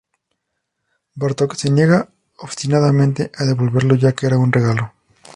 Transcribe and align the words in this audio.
Bartok 1.15 1.53
se 1.55 1.69
niega 1.69 2.09
obstinadamente 2.39 3.31
a 3.37 3.43
devolverlo 3.43 3.93
ya 3.93 4.13
que 4.13 4.25
era 4.25 4.39
un 4.39 4.51
regalo. 4.51 4.91